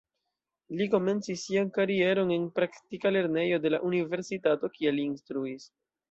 [0.77, 5.69] Li komencis sian karieron en praktika lernejo de la universitato, kie li instruis.